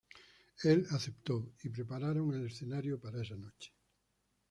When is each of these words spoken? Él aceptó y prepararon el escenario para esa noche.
Él 0.63 0.87
aceptó 0.93 1.51
y 1.61 1.69
prepararon 1.69 2.33
el 2.33 2.47
escenario 2.47 2.99
para 2.99 3.21
esa 3.21 3.35
noche. 3.35 3.71